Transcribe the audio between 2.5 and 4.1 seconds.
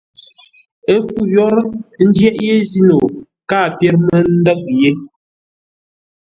jíno, káa pyér